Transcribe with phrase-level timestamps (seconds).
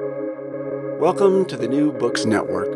[0.00, 2.72] Welcome to the New Books Network.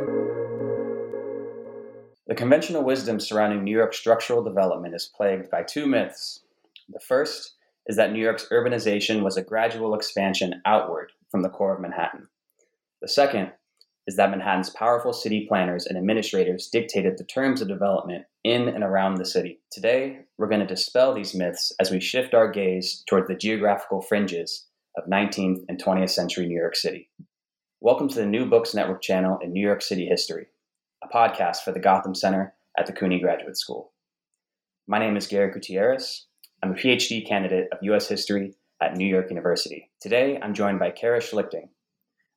[2.28, 6.44] The conventional wisdom surrounding New York's structural development is plagued by two myths.
[6.88, 7.54] The first
[7.88, 12.28] is that New York's urbanization was a gradual expansion outward from the core of Manhattan.
[13.02, 13.50] The second
[14.06, 18.84] is that Manhattan's powerful city planners and administrators dictated the terms of development in and
[18.84, 19.58] around the city.
[19.72, 24.02] Today, we're going to dispel these myths as we shift our gaze toward the geographical
[24.02, 24.67] fringes
[24.98, 27.08] of 19th and 20th century New York City.
[27.80, 30.48] Welcome to the New Books Network channel in New York City history,
[31.04, 33.92] a podcast for the Gotham Center at the CUNY Graduate School.
[34.88, 36.26] My name is Gary Gutierrez.
[36.64, 38.08] I'm a PhD candidate of U.S.
[38.08, 39.88] history at New York University.
[40.00, 41.68] Today, I'm joined by Kara Schlichting,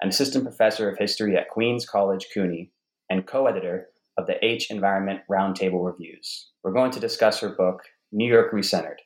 [0.02, 2.72] an assistant professor of history at Queens College CUNY
[3.10, 3.88] and co editor
[4.20, 6.52] of the H Environment Roundtable Reviews.
[6.64, 9.00] We're going to discuss her book, New York Recentered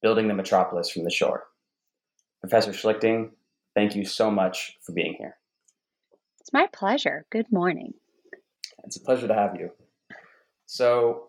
[0.00, 1.44] Building the Metropolis from the Shore.
[2.40, 3.30] Professor Schlichting,
[3.74, 5.36] thank you so much for being here.
[6.40, 7.26] It's my pleasure.
[7.30, 7.94] Good morning.
[8.84, 9.70] It's a pleasure to have you.
[10.66, 11.28] So,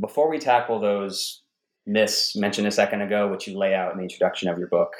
[0.00, 1.42] before we tackle those
[1.86, 4.92] myths mentioned a second ago, which you lay out in the introduction of your book,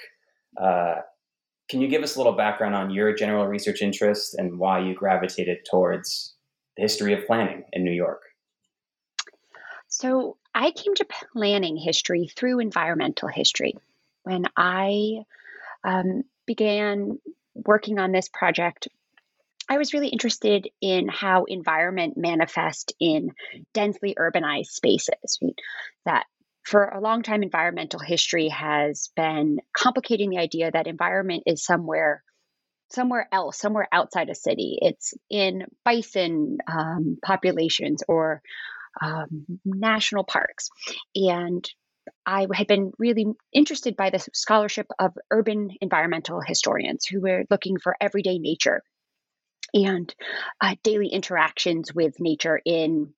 [0.61, 0.97] uh,
[1.69, 4.95] can you give us a little background on your general research interest and why you
[4.95, 6.35] gravitated towards
[6.77, 8.23] the history of planning in New York?
[9.87, 13.77] So, I came to planning history through environmental history.
[14.23, 15.25] When I
[15.85, 17.19] um, began
[17.55, 18.89] working on this project,
[19.69, 23.31] I was really interested in how environment manifest in
[23.73, 25.39] densely urbanized spaces.
[25.41, 25.55] Right?
[26.05, 26.25] That
[26.65, 32.23] for a long time, environmental history has been complicating the idea that environment is somewhere
[32.93, 34.79] somewhere else, somewhere outside a city.
[34.83, 38.43] It's in bison um, populations or
[39.01, 40.71] um, national parks.
[41.15, 41.65] And
[42.27, 47.79] I had been really interested by the scholarship of urban environmental historians who were looking
[47.79, 48.83] for everyday nature
[49.75, 50.13] and
[50.61, 53.15] uh, daily interactions with nature in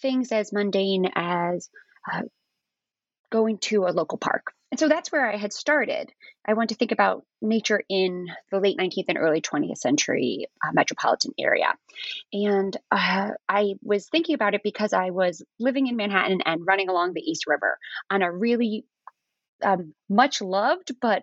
[0.00, 1.68] things as mundane as
[2.10, 2.22] uh,
[3.30, 4.52] going to a local park.
[4.70, 6.12] And so that's where I had started.
[6.46, 10.72] I want to think about nature in the late 19th and early 20th century uh,
[10.72, 11.72] metropolitan area.
[12.32, 16.88] And uh, I was thinking about it because I was living in Manhattan and running
[16.90, 17.78] along the East River
[18.10, 18.84] on a really
[19.62, 21.22] um, much loved, but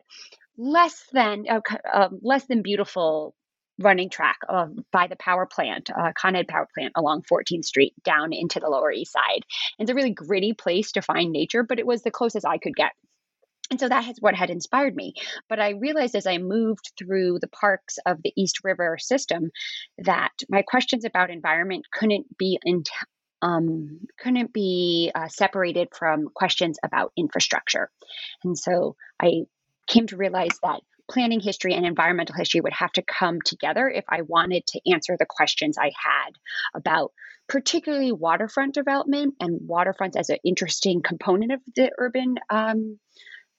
[0.57, 3.35] less than uh, uh, less than beautiful
[3.77, 7.93] running track uh, by the power plant, uh, Con Ed power plant along 14th Street
[8.03, 9.43] down into the Lower East Side.
[9.79, 12.75] It's a really gritty place to find nature, but it was the closest I could
[12.75, 12.91] get.
[13.71, 15.13] And so that is what had inspired me.
[15.49, 19.49] But I realized as I moved through the parks of the East River system
[19.97, 22.83] that my questions about environment couldn't be in,
[23.41, 27.89] um, couldn't be uh, separated from questions about infrastructure.
[28.43, 29.45] And so I
[29.87, 34.05] came to realize that planning history and environmental history would have to come together if
[34.09, 36.31] I wanted to answer the questions I had
[36.73, 37.13] about
[37.47, 42.99] particularly waterfront development and waterfronts as an interesting component of the urban um,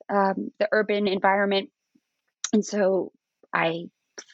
[0.08, 1.70] um, the urban environment.
[2.52, 3.12] And so
[3.52, 3.86] I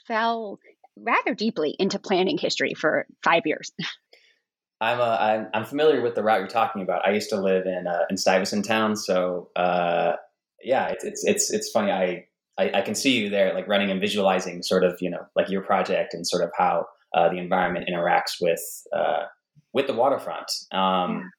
[0.07, 0.59] fell
[0.97, 3.73] rather deeply into planning history for five years.
[4.81, 7.07] I'm, a, I'm, I'm familiar with the route you're talking about.
[7.07, 10.15] I used to live in uh, in Stuyvesant Town, so uh,
[10.61, 11.93] yeah, it's, it's it's it's funny.
[11.93, 12.27] I
[12.59, 15.49] I, I, can see you there, like running and visualizing sort of, you know, like
[15.49, 18.61] your project and sort of how uh, the environment interacts with
[18.95, 19.25] uh,
[19.73, 20.51] with the waterfront.
[20.73, 21.31] Um,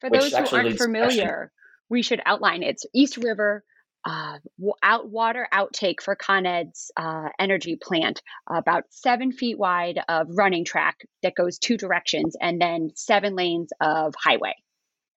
[0.00, 1.52] For those who aren't familiar,
[1.90, 3.64] we should outline it's East River.
[4.04, 4.38] Uh,
[4.82, 10.64] out water outtake for Con Ed's uh, energy plant, about seven feet wide of running
[10.64, 14.54] track that goes two directions, and then seven lanes of highway,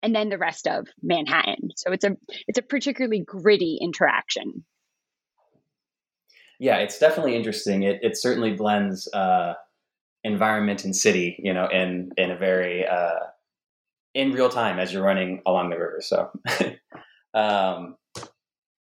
[0.01, 1.69] and then the rest of Manhattan.
[1.77, 2.17] So it's a
[2.47, 4.65] it's a particularly gritty interaction
[6.61, 7.81] yeah, it's definitely interesting.
[7.81, 9.55] It it certainly blends uh,
[10.23, 13.17] environment and city, you know, in in a very uh,
[14.13, 15.99] in real time as you're running along the river.
[16.01, 16.29] So,
[17.33, 17.95] um,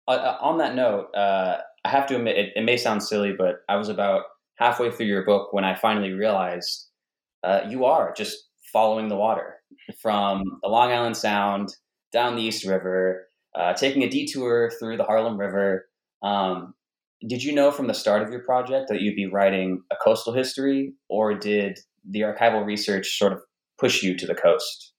[0.06, 3.76] on that note, uh, I have to admit it, it, may sound silly, but I
[3.76, 4.22] was about
[4.56, 6.86] halfway through your book when I finally realized
[7.44, 9.56] uh, you are just following the water
[10.00, 11.68] from the Long Island Sound
[12.12, 15.86] down the East River, uh, taking a detour through the Harlem River.
[16.22, 16.74] Um,
[17.26, 20.32] did you know from the start of your project that you'd be writing a coastal
[20.32, 21.78] history, or did
[22.08, 23.40] the archival research sort of
[23.78, 24.94] push you to the coast?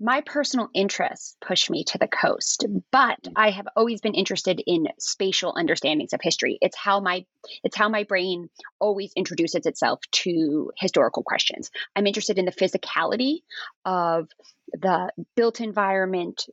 [0.00, 3.32] My personal interests pushed me to the coast, but mm.
[3.36, 6.58] I have always been interested in spatial understandings of history.
[6.60, 7.24] It's how my
[7.62, 8.48] it's how my brain
[8.80, 11.70] always introduces itself to historical questions.
[11.94, 13.42] I'm interested in the physicality
[13.84, 14.28] of
[14.72, 16.46] the built environment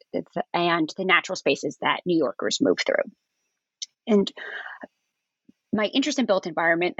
[0.53, 3.11] and the natural spaces that New Yorkers move through.
[4.05, 4.31] And
[5.73, 6.99] my interest in built environment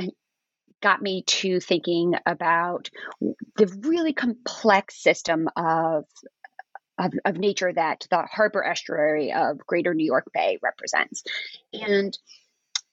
[0.82, 2.90] got me to thinking about
[3.56, 6.06] the really complex system of
[6.98, 11.24] of, of, nature that the harbor estuary of greater New York Bay represents.
[11.74, 12.16] And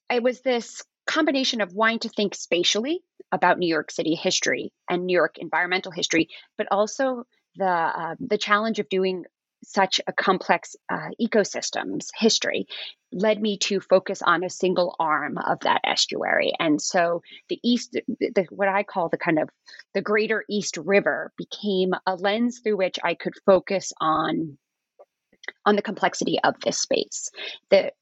[0.08, 3.02] it was this combination of wanting to think spatially
[3.32, 7.24] about New York City history and New York environmental history, but also
[7.56, 9.24] the uh, the challenge of doing
[9.64, 12.66] such a complex uh, ecosystems history
[13.12, 16.52] led me to focus on a single arm of that estuary.
[16.58, 19.48] And so the east the, what i call the kind of
[19.94, 24.58] the greater east river became a lens through which i could focus on
[25.64, 27.30] on the complexity of this space.
[27.70, 27.92] The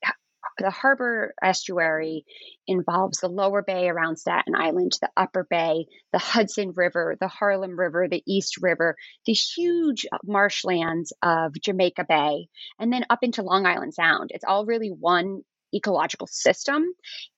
[0.58, 2.24] the harbor estuary
[2.66, 7.78] involves the lower bay around Staten Island, the upper bay, the Hudson River, the Harlem
[7.78, 12.48] River, the East River, the huge uh, marshlands of Jamaica Bay,
[12.78, 14.30] and then up into Long Island Sound.
[14.32, 15.42] It's all really one
[15.74, 16.84] ecological system.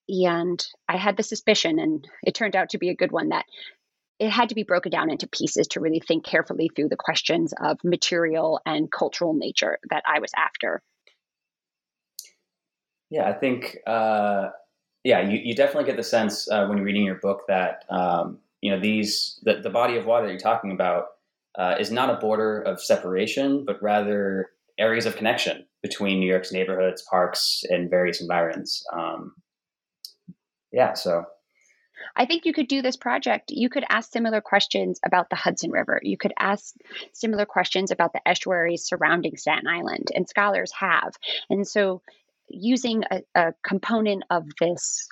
[0.08, 3.44] And I had the suspicion, and it turned out to be a good one, that
[4.18, 7.52] it had to be broken down into pieces to really think carefully through the questions
[7.60, 10.82] of material and cultural nature that I was after.
[13.10, 14.50] Yeah, I think uh,
[15.04, 18.38] yeah, you, you definitely get the sense uh, when you're reading your book that um,
[18.60, 21.06] you know these the, the body of water that you're talking about
[21.58, 26.52] uh, is not a border of separation, but rather areas of connection between New York's
[26.52, 28.84] neighborhoods, parks, and various environs.
[28.92, 29.34] Um,
[30.72, 31.24] yeah, so
[32.16, 33.50] I think you could do this project.
[33.50, 36.00] You could ask similar questions about the Hudson River.
[36.02, 36.74] You could ask
[37.12, 41.14] similar questions about the estuaries surrounding Staten Island, and scholars have.
[41.48, 42.02] And so
[42.50, 45.08] using a, a component of this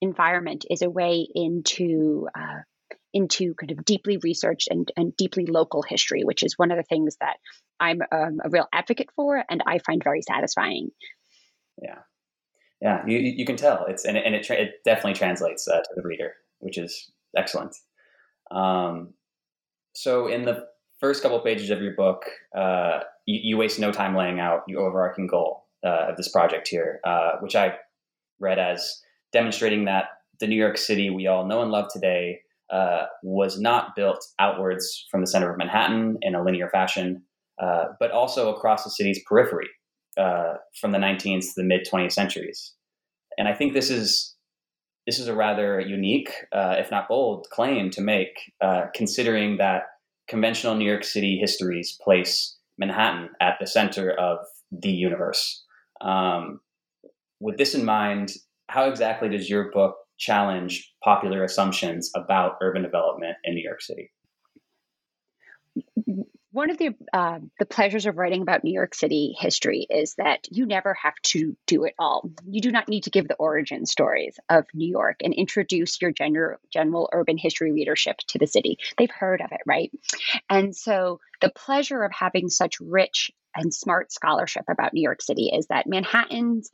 [0.00, 2.60] environment is a way into uh,
[3.12, 6.82] into kind of deeply researched and, and deeply local history, which is one of the
[6.82, 7.36] things that
[7.78, 10.90] I'm um, a real advocate for and I find very satisfying.
[11.80, 11.98] Yeah,
[12.80, 15.78] yeah, you, you can tell it's and, it, and it, tra- it definitely translates uh,
[15.78, 17.76] to the reader, which is excellent.
[18.50, 19.14] Um,
[19.94, 20.66] so in the
[21.00, 22.24] first couple pages of your book,
[22.56, 26.68] uh, you, you waste no time laying out your overarching goal uh, of this project
[26.68, 27.74] here, uh, which I
[28.40, 29.02] read as
[29.32, 30.06] demonstrating that
[30.40, 32.40] the New York City we all know and love today
[32.72, 37.22] uh, was not built outwards from the center of Manhattan in a linear fashion,
[37.62, 39.68] uh, but also across the city's periphery
[40.18, 42.72] uh, from the 19th to the mid 20th centuries.
[43.38, 44.34] And I think this is
[45.06, 48.52] this is a rather unique, uh, if not bold, claim to make,
[48.94, 49.82] considering that
[50.28, 54.38] conventional New York City histories place Manhattan at the center of
[54.72, 55.63] the universe.
[56.00, 56.60] Um,
[57.40, 58.32] with this in mind,
[58.68, 64.10] how exactly does your book challenge popular assumptions about urban development in New York City?
[66.52, 70.46] One of the uh, the pleasures of writing about New York City history is that
[70.52, 72.30] you never have to do it all.
[72.48, 76.12] You do not need to give the origin stories of New York and introduce your
[76.12, 78.78] general general urban history readership to the city.
[78.96, 79.90] They've heard of it, right?
[80.48, 85.50] And so the pleasure of having such rich and smart scholarship about New York City
[85.54, 86.70] is that Manhattan's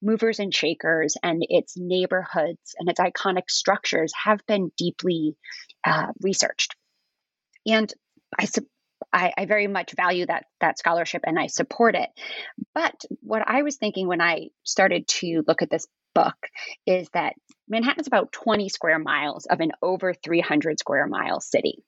[0.00, 5.36] movers and shakers and its neighborhoods and its iconic structures have been deeply
[5.84, 6.74] uh, researched.
[7.66, 7.92] And
[8.38, 8.48] I,
[9.12, 12.08] I, I, very much value that that scholarship and I support it.
[12.74, 16.36] But what I was thinking when I started to look at this book
[16.86, 17.34] is that
[17.68, 21.82] Manhattan's about 20 square miles of an over 300 square mile city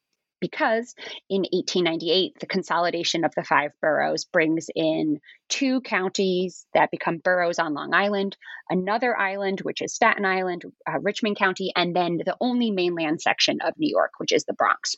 [0.44, 0.94] because
[1.30, 7.58] in 1898, the consolidation of the five boroughs brings in two counties that become boroughs
[7.58, 8.36] on Long Island,
[8.68, 13.62] another island, which is Staten Island, uh, Richmond County, and then the only mainland section
[13.62, 14.96] of New York, which is the Bronx.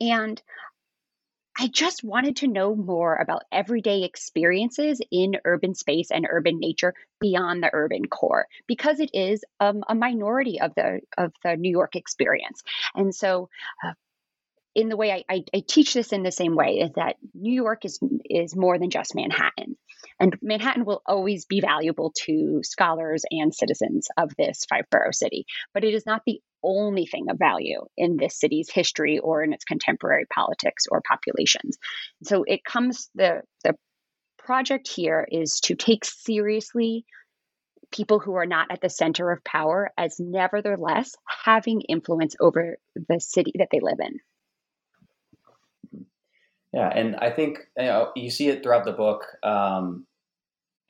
[0.00, 0.40] And
[1.58, 6.94] I just wanted to know more about everyday experiences in urban space and urban nature
[7.18, 11.70] beyond the urban core because it is um, a minority of the of the New
[11.70, 12.62] York experience.
[12.94, 13.48] And so
[13.82, 13.92] uh,
[14.76, 17.54] in the way I, I, I, teach this in the same way is that New
[17.54, 19.78] York is is more than just Manhattan,
[20.20, 25.46] and Manhattan will always be valuable to scholars and citizens of this five borough city.
[25.72, 29.54] But it is not the only thing of value in this city's history or in
[29.54, 31.78] its contemporary politics or populations.
[32.24, 33.76] So it comes the the
[34.36, 37.06] project here is to take seriously
[37.90, 41.14] people who are not at the center of power as nevertheless
[41.46, 44.18] having influence over the city that they live in.
[46.76, 49.22] Yeah, and I think you, know, you see it throughout the book.
[49.42, 50.06] Um,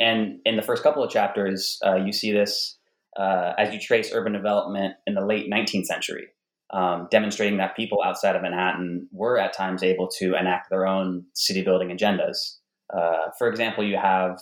[0.00, 2.76] and in the first couple of chapters, uh, you see this
[3.16, 6.26] uh, as you trace urban development in the late 19th century,
[6.74, 11.24] um, demonstrating that people outside of Manhattan were at times able to enact their own
[11.34, 12.56] city building agendas.
[12.92, 14.40] Uh, for example, you have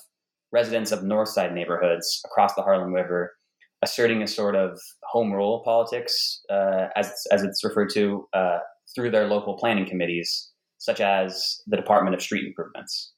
[0.50, 3.34] residents of North Side neighborhoods across the Harlem River
[3.82, 8.60] asserting a sort of home rule politics, uh, as as it's referred to, uh,
[8.94, 10.53] through their local planning committees,
[10.84, 13.14] such as the Department of Street Improvements.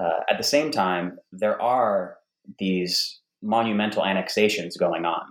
[0.00, 2.18] Uh, at the same time, there are
[2.60, 5.22] these monumental annexations going on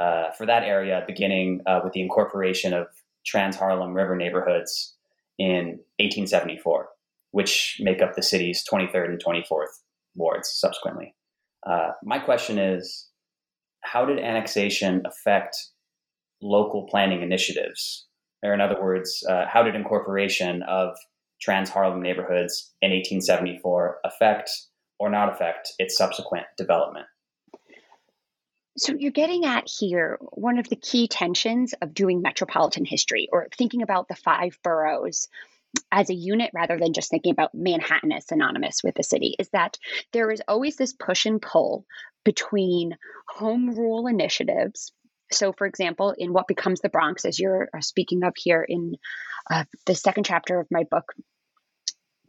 [0.00, 2.86] uh, for that area, beginning uh, with the incorporation of
[3.26, 4.94] Trans Harlem River neighborhoods
[5.38, 6.88] in 1874,
[7.32, 9.82] which make up the city's 23rd and 24th
[10.14, 11.14] wards subsequently.
[11.68, 13.08] Uh, my question is
[13.82, 15.58] how did annexation affect
[16.40, 18.06] local planning initiatives?
[18.46, 20.96] Or, in other words, uh, how did incorporation of
[21.40, 24.50] trans Harlem neighborhoods in 1874 affect
[24.98, 27.06] or not affect its subsequent development?
[28.78, 33.48] So, you're getting at here one of the key tensions of doing metropolitan history or
[33.56, 35.28] thinking about the five boroughs
[35.92, 39.48] as a unit rather than just thinking about Manhattan as synonymous with the city is
[39.50, 39.78] that
[40.12, 41.84] there is always this push and pull
[42.24, 42.96] between
[43.28, 44.92] home rule initiatives.
[45.32, 48.96] So, for example, in what becomes the Bronx, as you're uh, speaking of here in
[49.50, 51.12] uh, the second chapter of my book,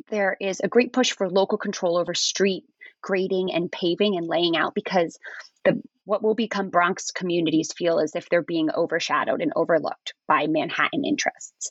[0.09, 2.63] there is a great push for local control over street
[3.01, 5.17] grading and paving and laying out because
[5.65, 10.47] the what will become Bronx communities feel as if they're being overshadowed and overlooked by
[10.47, 11.69] Manhattan interests.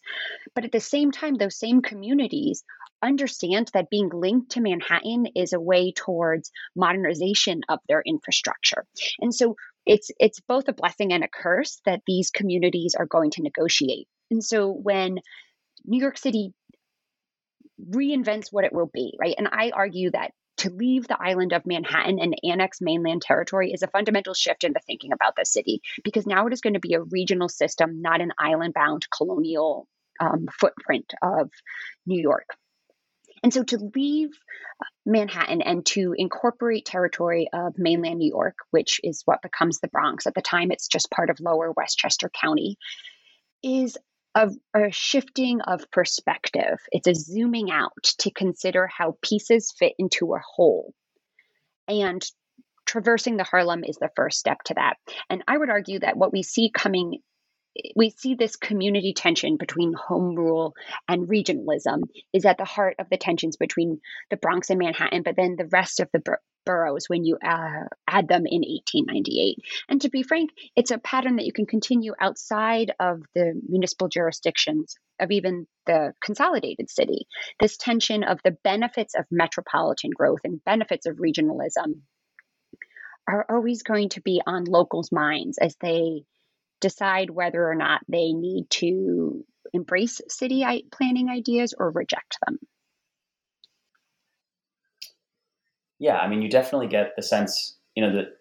[0.55, 2.63] But at the same time, those same communities
[3.03, 8.85] understand that being linked to Manhattan is a way towards modernization of their infrastructure.
[9.21, 13.31] And so it's it's both a blessing and a curse that these communities are going
[13.33, 14.09] to negotiate.
[14.31, 15.19] And so when
[15.85, 16.53] New York City
[17.91, 19.35] reinvents what it will be, right?
[19.39, 23.83] And I argue that to leave the island of Manhattan and annex mainland territory is
[23.83, 26.81] a fundamental shift in the thinking about the city because now it is going to
[26.81, 29.87] be a regional system, not an island bound colonial
[30.19, 31.51] um, footprint of
[32.07, 32.49] New York.
[33.43, 34.31] And so to leave
[35.05, 40.27] Manhattan and to incorporate territory of mainland New York, which is what becomes the Bronx,
[40.27, 42.77] at the time it's just part of lower Westchester County,
[43.63, 43.97] is
[44.35, 46.79] a, a, shifting of perspective.
[46.91, 50.93] It's a zooming out to consider how pieces fit into a whole.
[51.89, 52.23] And
[52.85, 54.97] traversing the Harlem is the first step to that.
[55.31, 57.21] And I would argue that what we see coming
[57.95, 60.75] we see this community tension between home rule
[61.09, 62.03] and regionalism
[62.33, 65.67] is at the heart of the tensions between the Bronx and Manhattan, but then the
[65.67, 69.59] rest of the bur- boroughs when you uh, add them in 1898.
[69.89, 74.09] And to be frank, it's a pattern that you can continue outside of the municipal
[74.09, 77.27] jurisdictions of even the consolidated city.
[77.61, 82.01] This tension of the benefits of metropolitan growth and benefits of regionalism
[83.29, 86.25] are always going to be on locals' minds as they
[86.81, 92.59] decide whether or not they need to embrace city planning ideas or reject them.
[95.99, 98.37] Yeah, I mean, you definitely get the sense, you know, the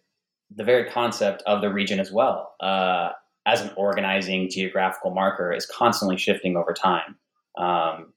[0.55, 3.09] the very concept of the region as well uh,
[3.45, 7.15] as an organizing geographical marker is constantly shifting over time.
[7.57, 8.13] Um,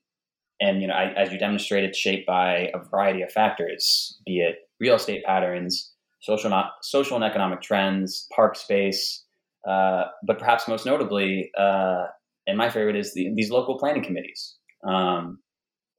[0.61, 4.69] and you know, I, as you demonstrated, shaped by a variety of factors, be it
[4.81, 9.25] real estate patterns, social not, social and economic trends, park space,
[9.67, 12.05] uh, but perhaps most notably, uh,
[12.47, 15.39] and my favorite is the, these local planning committees, um,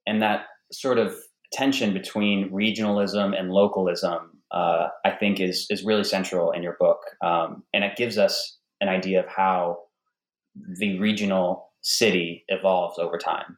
[0.05, 1.15] and that sort of
[1.51, 4.31] tension between regionalism and localism.
[4.51, 8.57] Uh, I think is is really central in your book, um, and it gives us
[8.81, 9.77] an idea of how
[10.79, 13.57] the regional city evolves over time.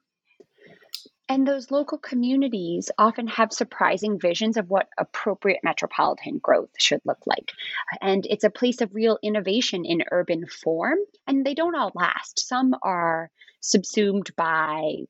[1.31, 7.25] And those local communities often have surprising visions of what appropriate metropolitan growth should look
[7.25, 7.53] like.
[8.01, 12.39] And it's a place of real innovation in urban form, and they don't all last.
[12.45, 15.05] Some are subsumed by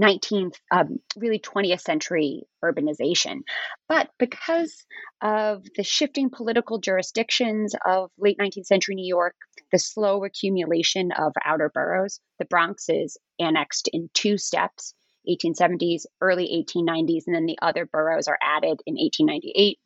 [0.00, 3.40] 19th, um, really 20th century urbanization.
[3.88, 4.84] But because
[5.20, 9.34] of the shifting political jurisdictions of late 19th century New York,
[9.72, 14.94] the slow accumulation of outer boroughs, the Bronx is annexed in two steps
[15.28, 19.78] 1870s, early 1890s, and then the other boroughs are added in 1898.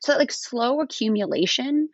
[0.00, 1.88] So, like slow accumulation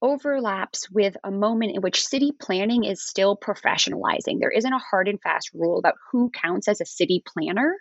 [0.00, 4.38] overlaps with a moment in which city planning is still professionalizing.
[4.40, 7.76] There isn't a hard and fast rule about who counts as a city planner.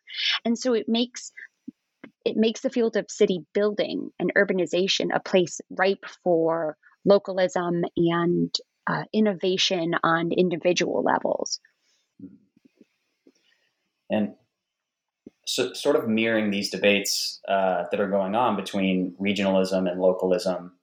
[0.45, 1.31] And so it makes
[2.25, 8.53] it makes the field of city building and urbanization a place ripe for localism and
[8.85, 11.59] uh, innovation on individual levels.
[14.09, 14.35] And
[15.45, 20.73] so, sort of mirroring these debates uh, that are going on between regionalism and localism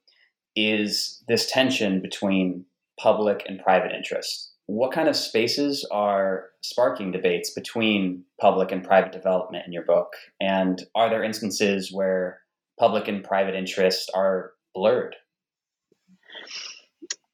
[0.55, 2.65] is this tension between
[2.99, 4.51] public and private interest.
[4.67, 10.13] What kind of spaces are sparking debates between public and private development in your book?
[10.41, 12.39] And are there instances where
[12.79, 15.15] public and private interest are blurred?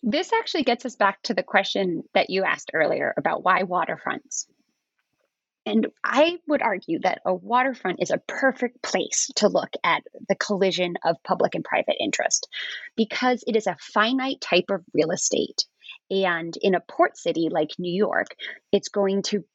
[0.03, 4.47] This actually gets us back to the question that you asked earlier about why waterfronts.
[5.65, 10.35] And I would argue that a waterfront is a perfect place to look at the
[10.35, 12.47] collision of public and private interest
[12.95, 15.65] because it is a finite type of real estate.
[16.09, 18.27] And in a port city like New York,
[18.71, 19.45] it's going to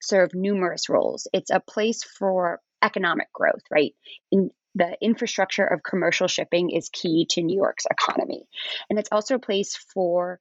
[0.00, 1.26] serve numerous roles.
[1.32, 3.94] It's a place for economic growth, right?
[4.30, 8.44] In the infrastructure of commercial shipping is key to New York's economy.
[8.88, 10.40] And it's also a place for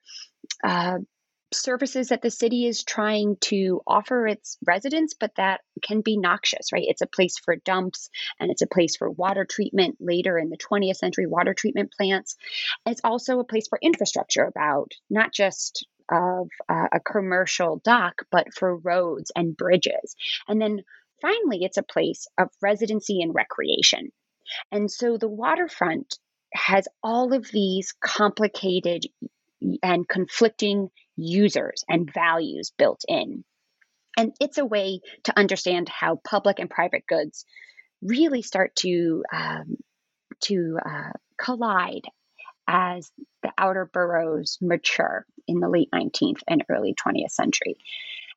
[0.63, 0.99] uh,
[1.53, 6.71] services that the city is trying to offer its residents, but that can be noxious,
[6.73, 6.85] right?
[6.85, 10.57] It's a place for dumps and it's a place for water treatment later in the
[10.57, 12.35] 20th century water treatment plants.
[12.85, 18.53] it's also a place for infrastructure about not just of uh, a commercial dock, but
[18.53, 20.15] for roads and bridges.
[20.47, 20.83] And then
[21.21, 24.11] finally, it's a place of residency and recreation.
[24.71, 26.17] And so the waterfront
[26.53, 29.05] has all of these complicated
[29.83, 33.43] and conflicting users and values built in.
[34.17, 37.45] And it's a way to understand how public and private goods
[38.01, 39.77] really start to um,
[40.41, 42.05] to uh, collide
[42.67, 43.11] as
[43.43, 47.77] the outer boroughs mature in the late 19th and early 20th century.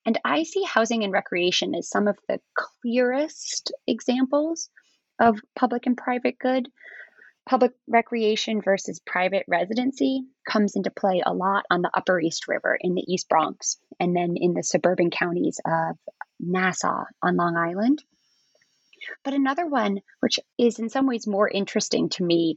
[0.07, 4.71] And I see housing and recreation as some of the clearest examples
[5.19, 6.69] of public and private good
[7.47, 12.79] public recreation versus private residency comes into play a lot on the Upper East River
[12.81, 15.97] in the East Bronx and then in the suburban counties of
[16.39, 18.03] Nassau on Long Island.
[19.25, 22.57] But another one, which is in some ways more interesting to me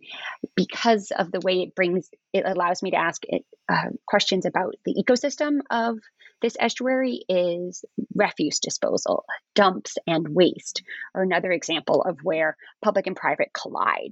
[0.55, 4.75] because of the way it brings, it allows me to ask it, uh, questions about
[4.85, 5.99] the ecosystem of
[6.41, 9.23] this estuary, is refuse disposal,
[9.55, 10.83] dumps, and waste,
[11.15, 14.11] are another example of where public and private collide.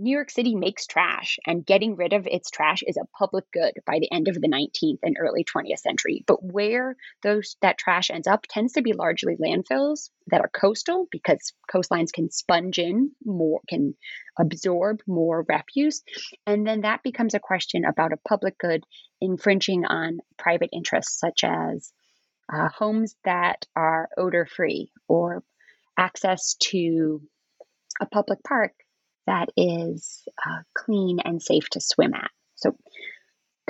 [0.00, 3.72] New York City makes trash, and getting rid of its trash is a public good
[3.84, 6.22] by the end of the 19th and early 20th century.
[6.24, 6.94] But where
[7.24, 12.12] those that trash ends up tends to be largely landfills that are coastal because coastlines
[12.12, 13.96] can sponge in more, can
[14.38, 16.04] absorb more refuse,
[16.46, 18.84] and then that becomes a question about a public good
[19.20, 21.92] infringing on private interests, such as
[22.52, 25.42] uh, homes that are odor free or
[25.98, 27.20] access to
[28.00, 28.72] a public park
[29.28, 32.30] that is uh, clean and safe to swim at.
[32.56, 32.74] So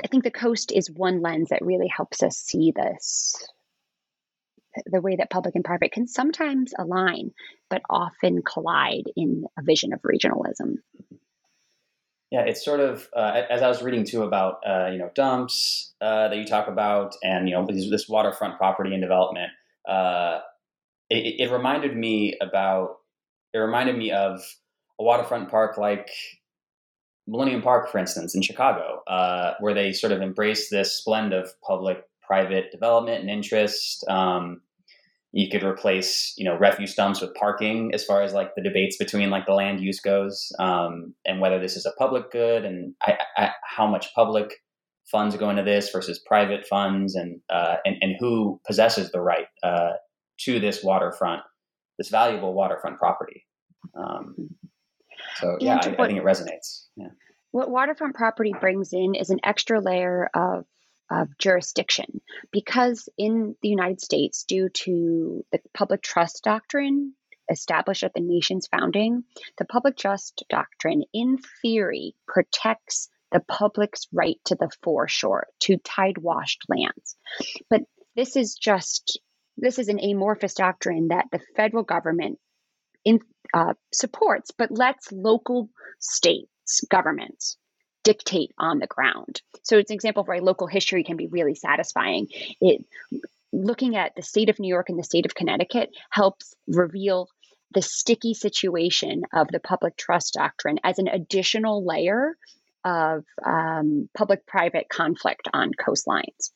[0.03, 3.35] I think the coast is one lens that really helps us see this
[4.85, 7.31] the way that public and private can sometimes align,
[7.69, 10.75] but often collide in a vision of regionalism.
[12.31, 15.93] Yeah, it's sort of uh, as I was reading too about uh, you know dumps
[15.99, 19.51] uh, that you talk about, and you know this, waterfront property and development.
[19.87, 20.39] Uh,
[21.09, 22.97] it, it reminded me about
[23.53, 24.41] it reminded me of
[24.99, 26.09] a waterfront park like
[27.29, 31.49] Millennium Park, for instance, in Chicago, uh, where they sort of embrace this blend of
[31.61, 34.03] public-private development and interest.
[34.09, 34.61] Um,
[35.31, 38.97] you could replace, you know, refuse dumps with parking, as far as like the debates
[38.97, 42.95] between like the land use goes, um, and whether this is a public good and
[43.03, 44.55] I, I, how much public
[45.11, 49.45] funds go into this versus private funds, and uh, and and who possesses the right
[49.61, 49.91] uh,
[50.39, 51.41] to this waterfront,
[51.99, 53.45] this valuable waterfront property.
[53.95, 54.49] Um,
[55.35, 56.85] so yeah, I, what, I, think it resonates.
[56.95, 57.09] Yeah.
[57.51, 60.65] What waterfront property brings in is an extra layer of
[61.11, 67.13] of jurisdiction because in the United States, due to the public trust doctrine
[67.49, 69.23] established at the nation's founding,
[69.57, 76.17] the public trust doctrine, in theory, protects the public's right to the foreshore, to tide
[76.17, 77.15] washed lands.
[77.69, 77.81] But
[78.15, 79.19] this is just
[79.57, 82.39] this is an amorphous doctrine that the federal government
[83.03, 83.19] in,
[83.53, 87.57] uh, supports, but lets local states, governments
[88.03, 89.41] dictate on the ground.
[89.63, 92.27] So it's an example of why local history can be really satisfying.
[92.61, 92.85] It
[93.51, 97.27] looking at the state of New York and the state of Connecticut helps reveal
[97.73, 102.35] the sticky situation of the public trust doctrine as an additional layer
[102.85, 106.51] of um, public private conflict on coastlines.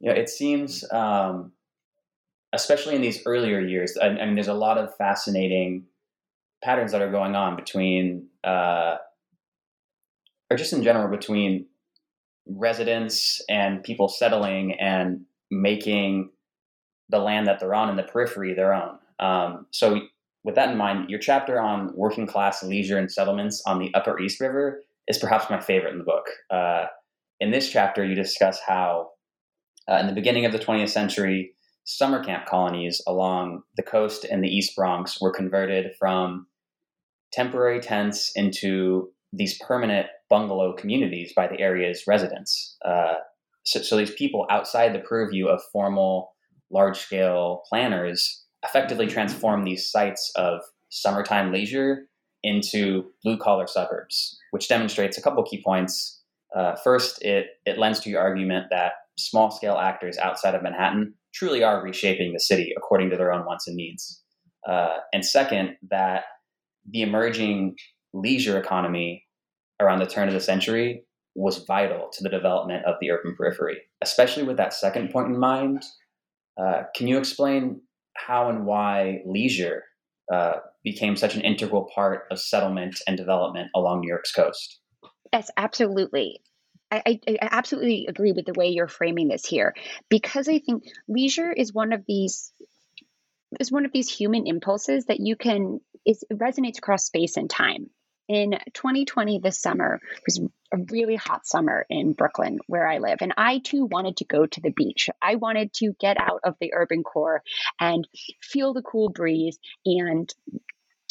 [0.00, 1.52] Yeah, it seems um,
[2.52, 5.84] especially in these earlier years, I, I, mean, there's a lot of fascinating
[6.62, 8.96] patterns that are going on between, uh,
[10.50, 11.66] or just in general, between
[12.46, 16.30] residents and people settling and making
[17.10, 18.98] the land that they're on in the periphery their own.
[19.18, 20.00] Um, so,
[20.44, 24.18] with that in mind, your chapter on working class leisure and settlements on the Upper
[24.20, 26.26] East River is perhaps my favorite in the book.
[26.50, 26.86] Uh,
[27.40, 29.10] in this chapter, you discuss how,
[29.90, 31.54] uh, in the beginning of the 20th century,
[31.88, 36.46] summer camp colonies along the coast and the East Bronx were converted from
[37.32, 42.76] temporary tents into these permanent bungalow communities by the area's residents.
[42.84, 43.14] Uh,
[43.64, 46.32] so, so these people outside the purview of formal
[46.70, 52.06] large scale planners effectively transform these sites of summertime leisure
[52.42, 56.20] into blue collar suburbs, which demonstrates a couple key points.
[56.54, 61.14] Uh, first, it, it lends to your argument that small scale actors outside of Manhattan
[61.38, 64.22] truly are reshaping the city according to their own wants and needs.
[64.68, 66.24] Uh, and second, that
[66.90, 67.76] the emerging
[68.12, 69.24] leisure economy
[69.80, 73.78] around the turn of the century was vital to the development of the urban periphery,
[74.02, 75.84] especially with that second point in mind.
[76.60, 77.80] Uh, can you explain
[78.16, 79.84] how and why leisure
[80.32, 84.80] uh, became such an integral part of settlement and development along New York's coast?
[85.32, 86.40] Yes, absolutely.
[86.90, 89.74] I, I, absolutely agree with the way you're framing this here
[90.08, 92.52] because I think leisure is one of these
[93.60, 97.90] is one of these human impulses that you can is resonates across space and time
[98.28, 100.40] in 2020 this summer was
[100.72, 104.44] a really hot summer in Brooklyn where I live and I too wanted to go
[104.44, 105.08] to the beach.
[105.22, 107.42] I wanted to get out of the urban core
[107.80, 108.06] and
[108.42, 110.32] feel the cool breeze and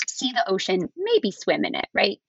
[0.08, 2.20] see the ocean, maybe swim in it, right?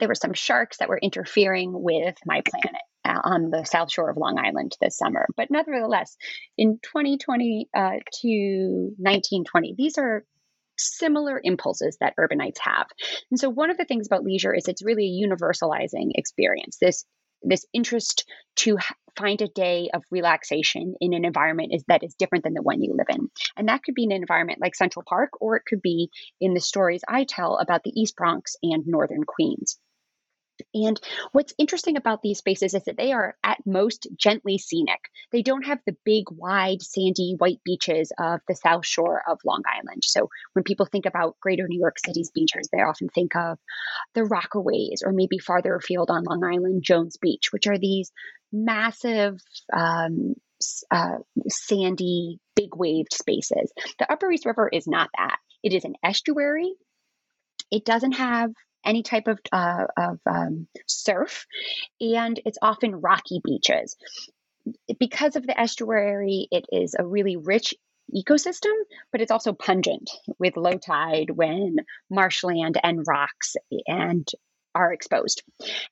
[0.00, 4.16] There were some sharks that were interfering with my planet on the south shore of
[4.16, 5.26] Long Island this summer.
[5.36, 6.16] But nevertheless,
[6.56, 10.24] in 2020 uh, to 1920, these are
[10.78, 12.86] similar impulses that urbanites have.
[13.30, 16.78] And so one of the things about leisure is it's really a universalizing experience.
[16.80, 17.04] This
[17.44, 18.78] this interest to
[19.18, 22.80] find a day of relaxation in an environment is that is different than the one
[22.82, 23.28] you live in.
[23.56, 26.10] And that could be an environment like Central Park or it could be
[26.40, 29.78] in the stories I tell about the East Bronx and Northern Queens.
[30.74, 31.00] And
[31.32, 35.00] what's interesting about these spaces is that they are at most gently scenic.
[35.30, 39.62] They don't have the big, wide, sandy, white beaches of the South Shore of Long
[39.66, 40.04] Island.
[40.04, 43.58] So when people think about greater New York City's beaches, they often think of
[44.14, 48.10] the Rockaways or maybe farther afield on Long Island, Jones Beach, which are these
[48.52, 49.40] massive,
[49.72, 50.34] um,
[50.90, 53.72] uh, sandy, big waved spaces.
[53.98, 55.38] The Upper East River is not that.
[55.62, 56.72] It is an estuary.
[57.70, 58.52] It doesn't have
[58.84, 61.46] any type of, uh, of um, surf,
[62.00, 63.96] and it's often rocky beaches.
[64.98, 67.74] Because of the estuary, it is a really rich
[68.14, 68.74] ecosystem,
[69.10, 71.76] but it's also pungent with low tide when
[72.10, 74.28] marshland and rocks and
[74.74, 75.42] are exposed.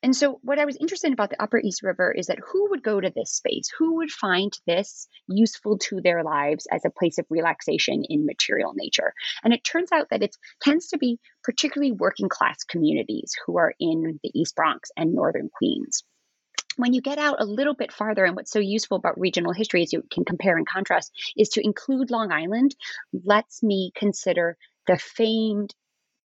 [0.03, 2.71] And so, what I was interested in about the Upper East River is that who
[2.71, 3.71] would go to this space?
[3.79, 8.73] Who would find this useful to their lives as a place of relaxation in material
[8.75, 9.13] nature?
[9.45, 13.75] And it turns out that it tends to be particularly working class communities who are
[13.79, 16.03] in the East Bronx and Northern Queens
[16.77, 19.83] when you get out a little bit farther, and what's so useful about regional history
[19.83, 22.75] is you can compare and contrast, is to include Long Island
[23.13, 25.75] lets me consider the famed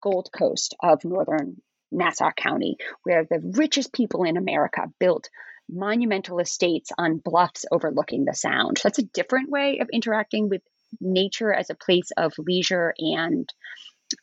[0.02, 5.30] Gold Coast of northern Nassau County, where the richest people in America built
[5.70, 8.80] monumental estates on bluffs overlooking the sound.
[8.84, 10.62] That's a different way of interacting with
[11.00, 13.48] nature as a place of leisure and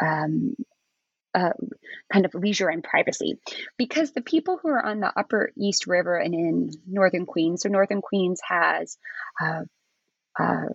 [0.00, 0.54] um,
[1.34, 1.52] uh,
[2.12, 3.38] kind of leisure and privacy.
[3.76, 7.68] Because the people who are on the upper East River and in northern Queens, so
[7.68, 8.98] northern Queens has
[9.40, 9.62] uh,
[10.38, 10.66] uh,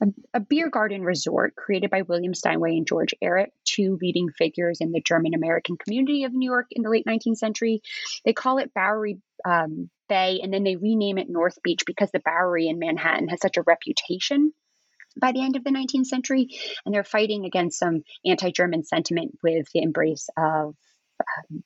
[0.00, 4.80] a, a, beer garden resort created by William Steinway and George Ehret, two leading figures
[4.80, 7.82] in the German American community of New York in the late 19th century.
[8.24, 12.20] They call it Bowery um, Bay, and then they rename it North Beach because the
[12.24, 14.52] Bowery in Manhattan has such a reputation
[15.20, 16.48] by the end of the 19th century,
[16.84, 20.74] and they're fighting against some anti-German sentiment with the embrace of
[21.20, 21.64] um,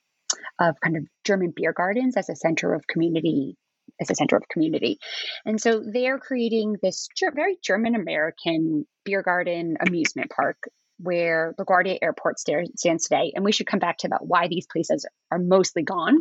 [0.59, 3.57] of kind of German beer gardens as a center of community
[4.01, 4.99] as a center of community.
[5.45, 10.57] And so they're creating this very German American beer garden amusement park
[10.99, 13.33] where LaGuardia Airport stands today.
[13.35, 16.19] And we should come back to that why these places are mostly gone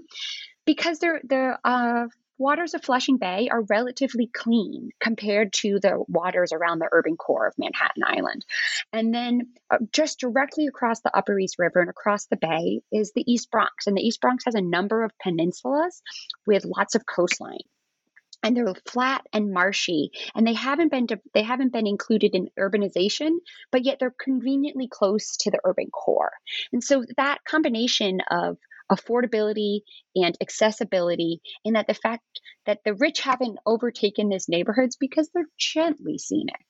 [0.65, 2.05] because they're the uh,
[2.37, 7.47] waters of Flushing Bay are relatively clean compared to the waters around the urban core
[7.47, 8.45] of Manhattan Island.
[8.91, 13.11] And then uh, just directly across the Upper East River and across the bay is
[13.13, 13.87] the East Bronx.
[13.87, 16.01] And the East Bronx has a number of peninsulas
[16.45, 17.59] with lots of coastline
[18.43, 22.49] and they're flat and marshy and they haven't been de- they haven't been included in
[22.59, 23.37] urbanization
[23.71, 26.33] but yet they're conveniently close to the urban core
[26.73, 28.57] and so that combination of
[28.93, 29.81] affordability
[30.15, 32.23] and accessibility and that the fact
[32.65, 36.65] that the rich haven't overtaken these neighborhoods because they're gently scenic.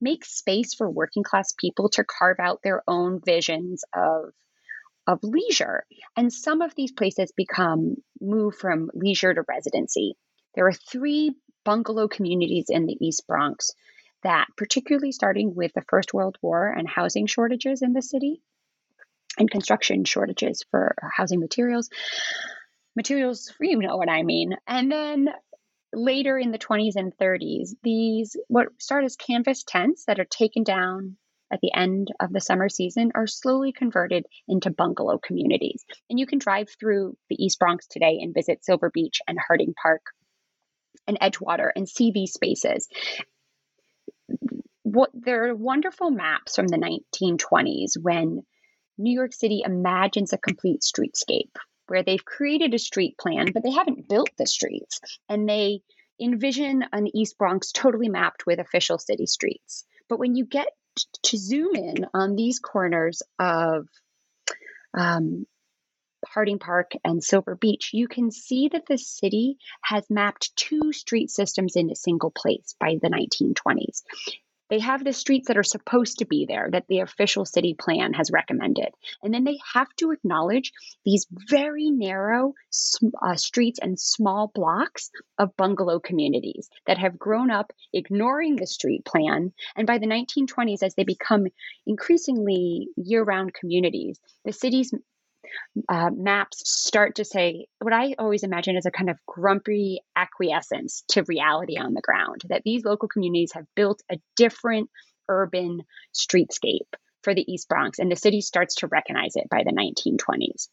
[0.00, 4.32] Makes space for working class people to carve out their own visions of
[5.06, 5.84] of leisure.
[6.16, 10.16] And some of these places become move from leisure to residency.
[10.54, 13.70] There are three bungalow communities in the East Bronx
[14.22, 18.42] that, particularly starting with the First World War and housing shortages in the city,
[19.38, 21.88] and construction shortages for housing materials.
[22.96, 24.56] Materials, you know what I mean.
[24.66, 25.28] And then
[25.92, 30.64] later in the 20s and 30s, these what start as canvas tents that are taken
[30.64, 31.16] down
[31.52, 35.84] at the end of the summer season are slowly converted into bungalow communities.
[36.10, 39.74] And you can drive through the East Bronx today and visit Silver Beach and Harding
[39.80, 40.02] Park
[41.06, 42.88] and Edgewater and see these spaces.
[44.82, 48.42] What they're wonderful maps from the 1920s when
[48.98, 51.54] New York City imagines a complete streetscape
[51.86, 55.00] where they've created a street plan, but they haven't built the streets.
[55.28, 55.80] And they
[56.20, 59.84] envision an East Bronx totally mapped with official city streets.
[60.08, 60.68] But when you get
[61.24, 63.86] to zoom in on these corners of
[64.96, 65.46] um,
[66.26, 71.30] Harding Park and Silver Beach, you can see that the city has mapped two street
[71.30, 74.02] systems in a single place by the 1920s.
[74.70, 78.12] They have the streets that are supposed to be there that the official city plan
[78.12, 78.88] has recommended.
[79.22, 80.72] And then they have to acknowledge
[81.04, 82.54] these very narrow
[83.22, 89.04] uh, streets and small blocks of bungalow communities that have grown up ignoring the street
[89.04, 89.52] plan.
[89.76, 91.46] And by the 1920s, as they become
[91.86, 94.92] increasingly year round communities, the city's
[95.88, 101.04] uh, maps start to say what I always imagine as a kind of grumpy acquiescence
[101.10, 104.90] to reality on the ground, that these local communities have built a different
[105.28, 105.82] urban
[106.14, 110.68] streetscape for the East Bronx, and the city starts to recognize it by the 1920s.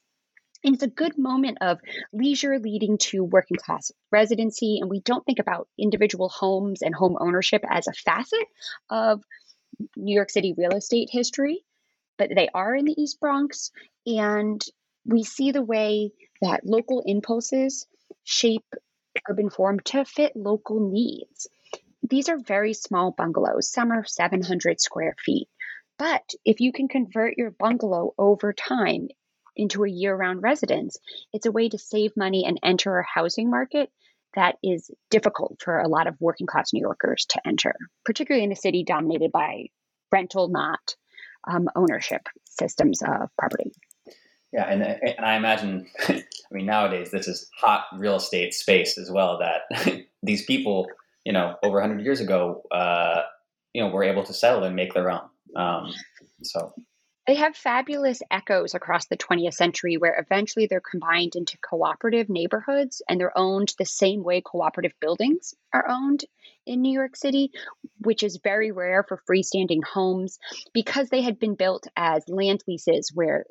[0.63, 1.79] And it's a good moment of
[2.11, 4.79] leisure leading to working class residency.
[4.81, 8.47] And we don't think about individual homes and home ownership as a facet
[8.89, 9.21] of
[9.95, 11.64] New York City real estate history
[12.17, 13.71] but they are in the East Bronx.
[14.05, 14.63] And
[15.05, 17.87] we see the way that local impulses
[18.23, 18.65] shape
[19.29, 21.47] urban form to fit local needs.
[22.07, 25.47] These are very small bungalows, some are 700 square feet.
[25.97, 29.07] But if you can convert your bungalow over time
[29.55, 30.97] into a year round residence,
[31.31, 33.89] it's a way to save money and enter a housing market
[34.35, 37.73] that is difficult for a lot of working class New Yorkers to enter,
[38.03, 39.67] particularly in a city dominated by
[40.11, 40.95] rental, not
[41.47, 43.71] um, ownership systems of property.
[44.53, 49.11] Yeah, and, and I imagine, I mean, nowadays this is hot real estate space as
[49.11, 49.39] well.
[49.39, 50.87] That these people,
[51.25, 53.23] you know, over 100 years ago, uh,
[53.73, 55.27] you know, were able to settle and make their own.
[55.57, 55.93] Um,
[56.43, 56.73] so
[57.27, 63.01] they have fabulous echoes across the 20th century where eventually they're combined into cooperative neighborhoods
[63.09, 66.23] and they're owned the same way cooperative buildings are owned
[66.65, 67.51] in New York City,
[67.99, 70.37] which is very rare for freestanding homes
[70.73, 73.45] because they had been built as land leases where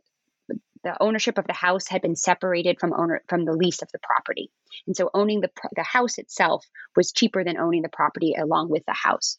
[0.84, 3.98] the ownership of the house had been separated from owner from the lease of the
[4.02, 4.50] property.
[4.86, 8.84] And so owning the the house itself was cheaper than owning the property along with
[8.86, 9.38] the house.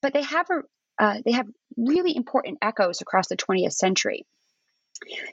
[0.00, 0.62] But they have a
[0.98, 4.26] uh, they have really important echoes across the 20th century.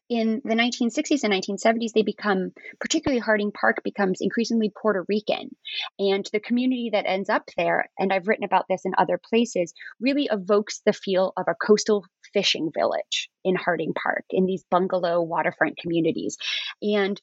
[0.09, 5.55] In the 1960s and 1970s, they become, particularly Harding Park, becomes increasingly Puerto Rican.
[5.99, 9.73] And the community that ends up there, and I've written about this in other places,
[9.99, 15.21] really evokes the feel of a coastal fishing village in Harding Park, in these bungalow
[15.21, 16.37] waterfront communities.
[16.81, 17.21] And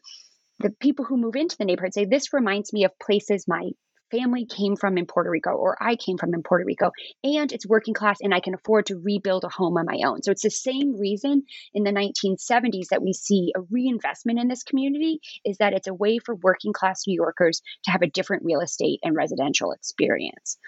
[0.60, 3.70] the people who move into the neighborhood say, This reminds me of places my
[4.10, 6.92] family came from in Puerto Rico or I came from in Puerto Rico
[7.24, 10.22] and it's working class and I can afford to rebuild a home on my own.
[10.22, 11.44] So it's the same reason
[11.74, 15.94] in the 1970s that we see a reinvestment in this community is that it's a
[15.94, 20.58] way for working class New Yorkers to have a different real estate and residential experience.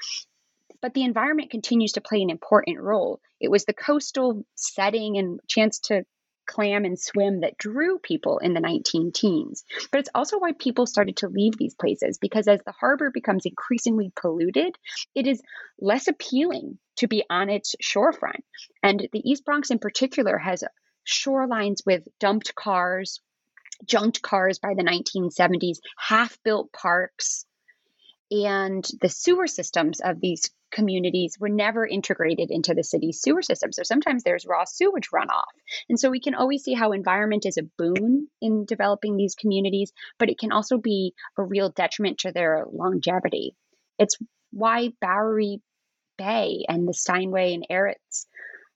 [0.80, 3.20] But the environment continues to play an important role.
[3.38, 6.04] It was the coastal setting and chance to
[6.50, 9.64] clam and swim that drew people in the 19 teens.
[9.92, 13.46] But it's also why people started to leave these places because as the harbor becomes
[13.46, 14.76] increasingly polluted,
[15.14, 15.40] it is
[15.80, 18.42] less appealing to be on its shorefront.
[18.82, 20.64] And the East Bronx in particular has
[21.06, 23.20] shorelines with dumped cars,
[23.84, 27.46] junked cars by the 1970s, half built parks,
[28.30, 33.72] and the sewer systems of these communities were never integrated into the city's sewer system.
[33.72, 35.52] So sometimes there's raw sewage runoff.
[35.88, 39.92] And so we can always see how environment is a boon in developing these communities,
[40.18, 43.54] but it can also be a real detriment to their longevity.
[43.98, 44.16] It's
[44.50, 45.60] why Bowery
[46.18, 48.26] Bay and the Steinway and Ehret's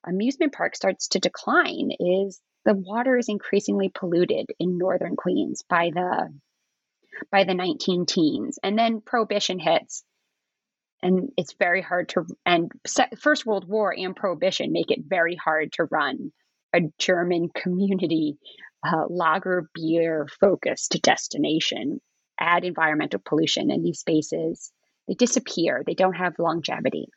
[0.07, 5.90] amusement park starts to decline is the water is increasingly polluted in northern Queens by
[5.94, 6.33] the
[7.30, 8.59] by the 19 teens.
[8.62, 10.04] And then prohibition hits.
[11.05, 12.73] And it's very hard to, and
[13.19, 16.33] First World War and prohibition make it very hard to run
[16.75, 18.38] a German community
[18.83, 22.01] uh, lager beer focused destination.
[22.40, 24.73] Add environmental pollution in these spaces.
[25.07, 27.09] They disappear, they don't have longevity.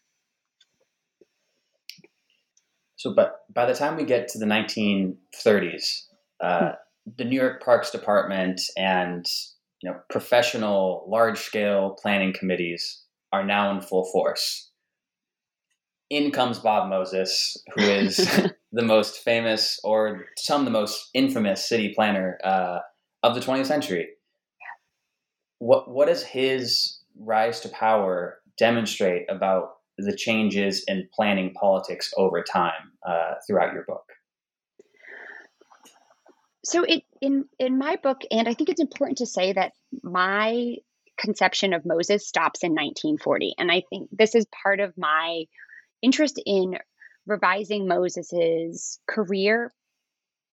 [2.97, 6.01] So, but by the time we get to the 1930s,
[6.41, 6.75] uh, mm.
[7.15, 9.25] the New York Parks Department and
[9.81, 14.71] you know professional large-scale planning committees are now in full force.
[16.09, 18.15] In comes Bob Moses, who is
[18.71, 22.79] the most famous, or some the most infamous city planner uh,
[23.23, 24.07] of the 20th century.
[25.59, 32.43] What what does his rise to power demonstrate about the changes in planning politics over
[32.43, 34.03] time uh, throughout your book?
[36.63, 40.75] So it in in my book, and I think it's important to say that my
[41.17, 45.45] conception of Moses stops in 1940, and I think this is part of my
[46.01, 46.77] interest in
[47.25, 49.71] revising Moses's career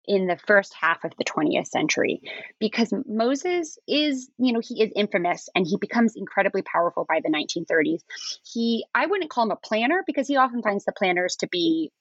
[0.07, 2.21] in the first half of the 20th century
[2.59, 7.31] because Moses is, you know, he is infamous and he becomes incredibly powerful by the
[7.31, 8.01] 1930s.
[8.45, 11.93] He, I wouldn't call him a planner because he often finds the planners to be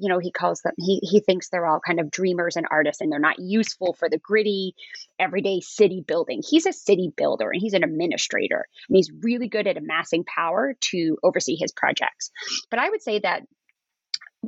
[0.00, 3.00] you know he calls them he, he thinks they're all kind of dreamers and artists
[3.00, 4.74] and they're not useful for the gritty
[5.18, 9.66] everyday city building he's a city builder and he's an administrator and he's really good
[9.66, 12.30] at amassing power to oversee his projects
[12.70, 13.42] but i would say that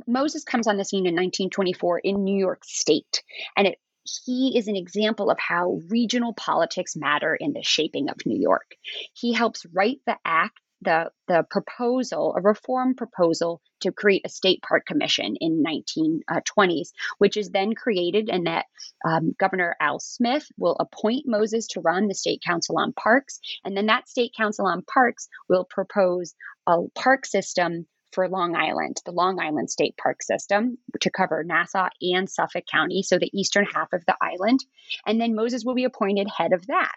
[0.07, 3.21] Moses comes on the scene in 1924 in New York State,
[3.55, 8.17] and it, he is an example of how regional politics matter in the shaping of
[8.25, 8.75] New York.
[9.13, 14.61] He helps write the act, the, the proposal, a reform proposal to create a state
[14.61, 18.65] park commission in 1920s, which is then created, and that
[19.05, 23.75] um, Governor Al Smith will appoint Moses to run the state council on parks, and
[23.75, 26.33] then that state council on parks will propose
[26.67, 31.89] a park system for Long Island, the Long Island State Park System, to cover Nassau
[32.01, 34.59] and Suffolk County, so the eastern half of the island.
[35.05, 36.93] And then Moses will be appointed head of that.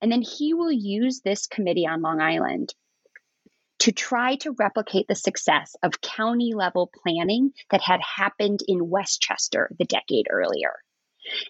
[0.00, 2.74] And then he will use this committee on Long Island
[3.82, 9.68] to try to replicate the success of county level planning that had happened in Westchester
[9.76, 10.74] the decade earlier.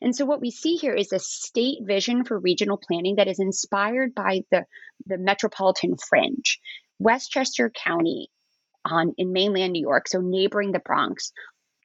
[0.00, 3.38] And so what we see here is a state vision for regional planning that is
[3.38, 4.64] inspired by the,
[5.04, 6.58] the metropolitan fringe.
[6.98, 8.30] Westchester County
[8.82, 11.32] on in mainland New York, so neighboring the Bronx.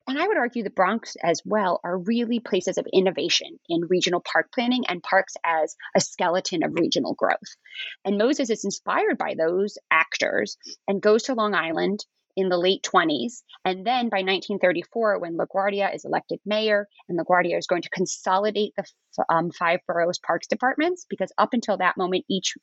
[0.08, 4.22] And I would argue the Bronx as well are really places of innovation in regional
[4.22, 7.58] park planning and parks as a skeleton of regional growth.
[8.06, 12.06] And Moses is inspired by those actors and goes to Long Island
[12.38, 13.41] in the late 20s.
[13.65, 18.74] And then by 1934, when LaGuardia is elected mayor, and LaGuardia is going to consolidate
[18.78, 18.86] the
[19.28, 22.54] um, five boroughs parks departments, because up until that moment, each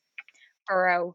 [0.67, 1.15] borough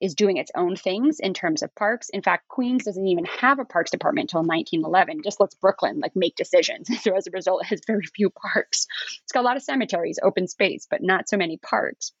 [0.00, 2.08] is doing its own things in terms of parks.
[2.08, 5.22] In fact, Queens doesn't even have a parks department until 1911.
[5.22, 6.88] Just lets Brooklyn like make decisions.
[7.06, 8.86] So as a result, it has very few parks.
[9.22, 12.12] It's got a lot of cemeteries, open space, but not so many parks.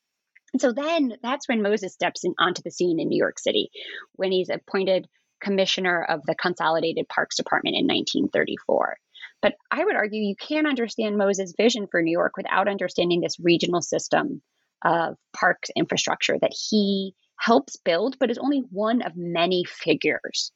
[0.52, 3.70] And so then that's when Moses steps in onto the scene in New York City,
[4.12, 5.08] when he's appointed
[5.40, 8.96] commissioner of the Consolidated Parks Department in 1934.
[9.42, 13.38] But I would argue you can't understand Moses' vision for New York without understanding this
[13.40, 14.40] regional system
[14.84, 20.52] of parks infrastructure that he helps build, but is only one of many figures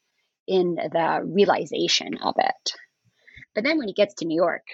[0.46, 2.74] in the realization of it.
[3.54, 4.66] But then when he gets to New York,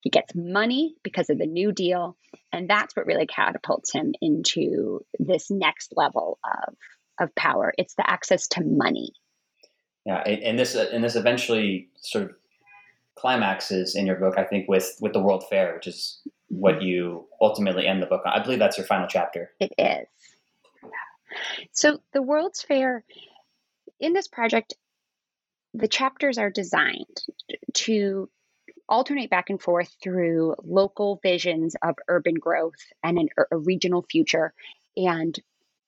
[0.00, 2.16] he gets money because of the New Deal,
[2.52, 6.74] and that's what really catapults him into this next level of
[7.20, 7.72] of power.
[7.76, 9.10] It's the access to money.
[10.06, 12.30] Yeah, and this and this eventually sort of
[13.16, 16.84] climaxes in your book, I think, with with the World Fair, which is what mm-hmm.
[16.84, 18.32] you ultimately end the book on.
[18.32, 19.50] I believe that's your final chapter.
[19.60, 20.06] It is.
[21.72, 23.04] So the World's Fair,
[24.00, 24.74] in this project,
[25.74, 27.22] the chapters are designed
[27.74, 28.28] to
[28.88, 34.52] alternate back and forth through local visions of urban growth and an, a regional future
[34.96, 35.38] and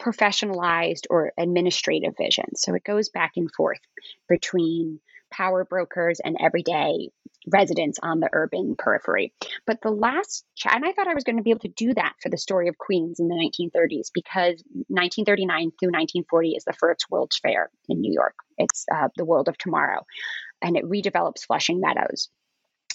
[0.00, 2.60] professionalized or administrative visions.
[2.62, 3.80] So it goes back and forth
[4.28, 5.00] between
[5.30, 7.10] power brokers and everyday
[7.46, 9.32] residents on the urban periphery.
[9.66, 12.14] But the last, and I thought I was going to be able to do that
[12.22, 17.06] for the story of Queens in the 1930s because 1939 through 1940 is the first
[17.10, 18.34] World's Fair in New York.
[18.58, 20.04] It's uh, the World of Tomorrow,
[20.60, 22.28] and it redevelops Flushing Meadows.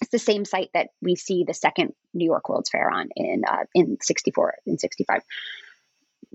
[0.02, 3.44] It's the same site that we see the second New York World's Fair on in
[3.48, 5.22] uh, in 64 in 65.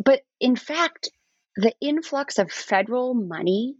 [0.02, 1.10] But in fact,
[1.56, 3.76] the influx of federal money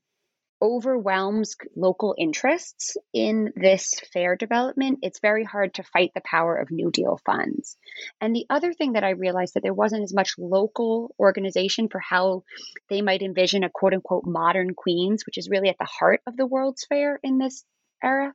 [0.62, 6.70] overwhelms local interests in this fair development, it's very hard to fight the power of
[6.70, 7.76] New Deal funds.
[8.20, 12.00] And the other thing that I realized that there wasn't as much local organization for
[12.00, 12.44] how
[12.88, 16.36] they might envision a quote unquote modern Queens, which is really at the heart of
[16.36, 17.64] the World's Fair in this
[18.02, 18.32] era,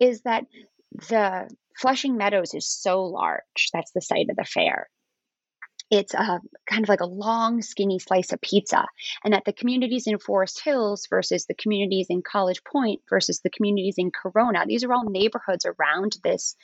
[0.00, 0.44] is that
[1.08, 3.70] the Flushing Meadows is so large.
[3.72, 4.88] That's the site of the fair.
[5.90, 8.84] It's a kind of like a long, skinny slice of pizza.
[9.24, 13.50] And that the communities in Forest Hills versus the communities in College Point versus the
[13.50, 16.56] communities in Corona, these are all neighborhoods around this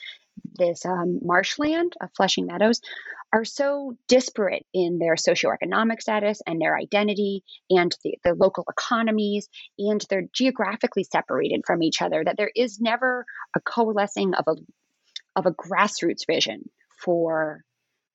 [0.55, 2.81] this um, marshland of Flushing Meadows
[3.31, 9.49] are so disparate in their socioeconomic status and their identity and the, the local economies,
[9.77, 14.55] and they're geographically separated from each other that there is never a coalescing of a
[15.35, 17.63] of a grassroots vision for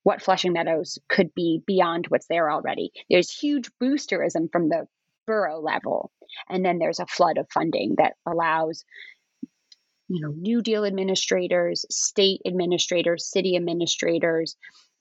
[0.03, 2.91] what Flushing Meadows could be beyond what's there already.
[3.09, 4.87] There's huge boosterism from the
[5.27, 6.11] borough level,
[6.49, 8.85] and then there's a flood of funding that allows
[10.07, 14.55] you know New Deal administrators, state administrators, city administrators,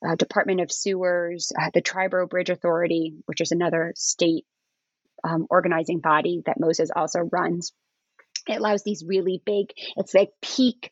[0.06, 4.44] uh, Department of Sewers, uh, the Triborough Bridge Authority, which is another state
[5.24, 7.72] um, organizing body that Moses also runs.
[8.46, 10.90] It allows these really big, it's like peak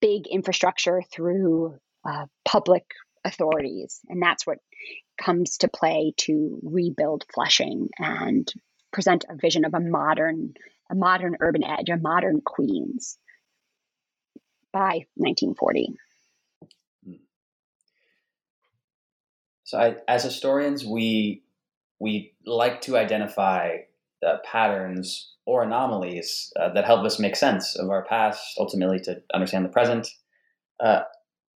[0.00, 2.84] big infrastructure through uh, public
[3.24, 4.00] authorities.
[4.08, 4.58] And that's what
[5.20, 8.50] comes to play to rebuild Flushing and
[8.92, 10.54] present a vision of a modern,
[10.90, 13.18] a modern urban edge, a modern Queens
[14.72, 15.94] by 1940.
[19.64, 21.44] So, I, as historians, we
[22.00, 23.76] we like to identify
[24.20, 29.22] the patterns or anomalies uh, that help us make sense of our past, ultimately to
[29.32, 30.08] understand the present.
[30.80, 31.02] Uh,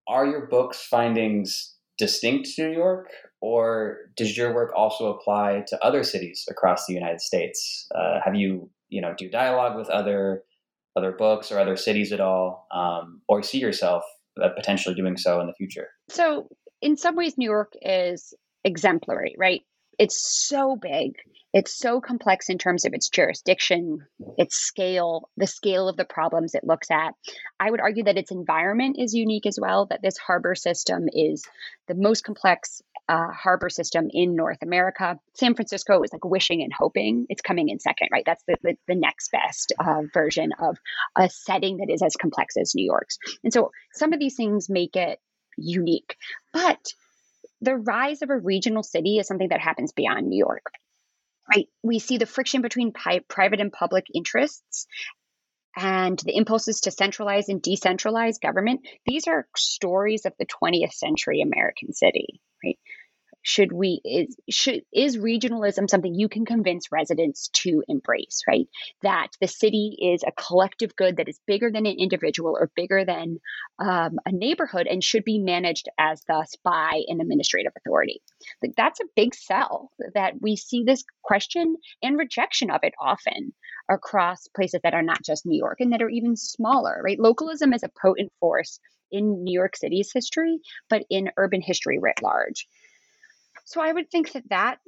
[0.07, 3.09] are your book's findings distinct to New York,
[3.41, 7.87] or does your work also apply to other cities across the United States?
[7.95, 10.43] Uh, have you, you know, do dialogue with other
[10.97, 14.05] other books or other cities at all, um, or see yourself
[14.41, 15.89] uh, potentially doing so in the future?
[16.09, 16.49] So,
[16.81, 18.33] in some ways, New York is
[18.65, 19.63] exemplary, right?
[19.99, 21.17] It's so big
[21.55, 24.05] it's so complex in terms of its jurisdiction,
[24.37, 27.15] its scale, the scale of the problems it looks at.
[27.61, 31.45] I would argue that its environment is unique as well, that this harbor system is
[31.87, 35.21] the most complex uh, harbor system in North America.
[35.35, 38.25] San Francisco is like wishing and hoping it's coming in second, right?
[38.27, 40.77] That's the, the, the next best uh, version of
[41.17, 43.17] a setting that is as complex as New York's.
[43.45, 45.21] And so some of these things make it
[45.57, 46.17] unique.
[46.53, 46.85] But
[47.61, 50.65] the rise of a regional city is something that happens beyond New York
[51.49, 51.69] right?
[51.83, 54.87] We see the friction between pi- private and public interests
[55.77, 58.87] and the impulses to centralize and decentralize government.
[59.07, 62.79] These are stories of the 20th century American city, right?
[63.45, 68.67] Should we is should is regionalism something you can convince residents to embrace right?
[69.03, 73.05] That the city is a collective good that is bigger than an individual or bigger
[73.05, 73.39] than
[73.79, 78.23] um, a neighborhood and should be managed as thus by an administrative authority.
[78.63, 83.53] Like that's a big sell that we see this question and rejection of it often
[83.91, 87.21] across places that are not just new york and that are even smaller right?
[87.21, 88.81] Localism is a potent force
[89.13, 92.67] in new york city's history but in urban history writ large
[93.65, 94.79] so I would think that that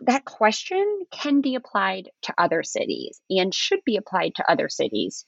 [0.00, 5.26] that question can be applied to other cities and should be applied to other cities.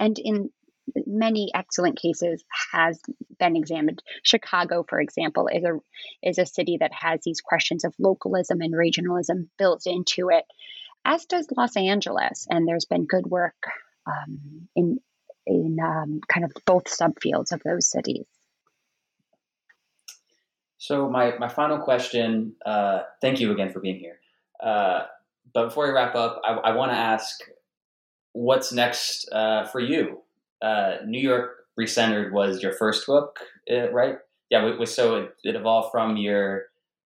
[0.00, 0.50] And in
[1.06, 3.00] many excellent cases has
[3.38, 4.02] been examined.
[4.22, 5.78] Chicago, for example, is a
[6.22, 10.44] is a city that has these questions of localism and regionalism built into it,
[11.04, 12.46] as does Los Angeles.
[12.50, 13.62] And there's been good work
[14.06, 14.98] um, in
[15.46, 18.26] in um, kind of both subfields of those cities.
[20.84, 24.18] So my, my final question, uh, thank you again for being here.
[24.62, 25.04] Uh,
[25.54, 27.40] but before we wrap up, I, I want to ask,
[28.34, 30.20] what's next uh, for you?
[30.60, 33.38] Uh, New York Recentered was your first book,
[33.72, 34.16] uh, right?
[34.50, 36.64] Yeah, so it, it, evolved from your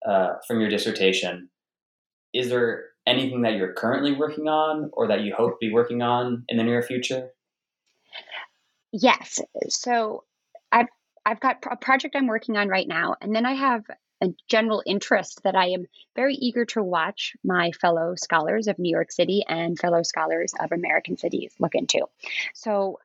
[0.06, 1.48] uh, from your dissertation.
[2.34, 6.02] Is there anything that you're currently working on, or that you hope to be working
[6.02, 7.30] on in the near future?
[8.92, 9.40] Yes.
[9.70, 10.24] So
[10.70, 10.88] I've
[11.24, 13.84] I've got a project I'm working on right now, and then I have
[14.22, 18.90] a general interest that I am very eager to watch my fellow scholars of New
[18.90, 22.06] York City and fellow scholars of American cities look into.
[22.54, 23.00] So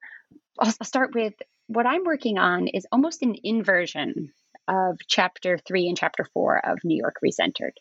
[0.60, 1.34] I'll, start with
[1.68, 4.32] what I'm working on is almost an inversion
[4.68, 7.74] of chapter three and chapter four of New York Recentered.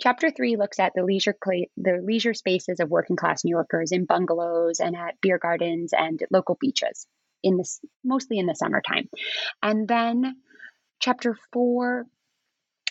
[0.00, 1.36] Chapter three looks at the leisure
[1.76, 6.22] the leisure spaces of working class New Yorkers in bungalows and at beer gardens and
[6.30, 7.06] local beaches
[7.42, 9.08] in this mostly in the summertime.
[9.62, 10.36] And then
[11.00, 12.06] chapter four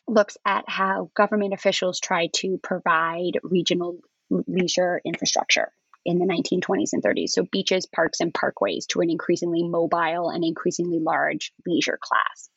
[0.08, 5.72] looks at how government officials try to provide regional leisure infrastructure
[6.06, 7.30] in the 1920s and 30s.
[7.30, 12.50] So beaches, parks, and parkways to an increasingly mobile and increasingly large leisure class,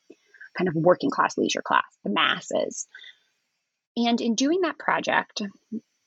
[0.57, 2.87] kind of working class leisure class, the masses.
[3.97, 5.43] And in doing that project,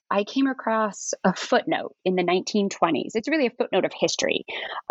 [0.09, 3.11] I came across a footnote in the 1920s.
[3.15, 4.45] It's really a footnote of history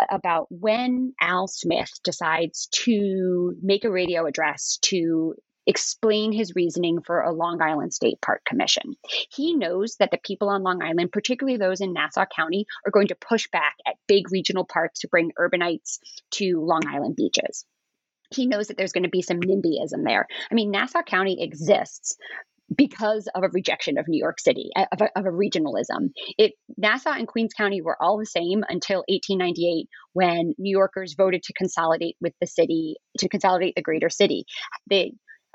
[0.09, 5.35] about when Al Smith decides to make a radio address to
[5.67, 8.95] explain his reasoning for a Long Island State Park Commission.
[9.31, 13.07] He knows that the people on Long Island, particularly those in Nassau County, are going
[13.07, 15.97] to push back at big regional parks to bring urbanites
[16.31, 17.65] to Long Island beaches
[18.31, 20.27] he knows that there's going to be some NIMBYism there.
[20.49, 22.17] I mean, Nassau County exists
[22.75, 26.09] because of a rejection of New York City, of a, of a, regionalism.
[26.37, 31.43] It Nassau and Queens County were all the same until 1898, when New Yorkers voted
[31.43, 34.45] to consolidate with the city, to consolidate the greater city.
[34.87, 35.11] The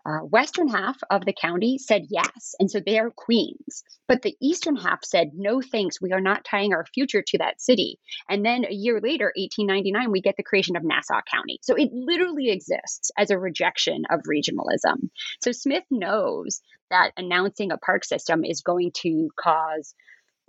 [0.06, 3.82] uh, western half of the county said yes, and so they are queens.
[4.08, 6.00] But the eastern half said no, thanks.
[6.00, 7.98] We are not tying our future to that city.
[8.28, 11.58] And then a year later, 1899, we get the creation of Nassau County.
[11.62, 15.10] So it literally exists as a rejection of regionalism.
[15.42, 19.94] So Smith knows that announcing a park system is going to cause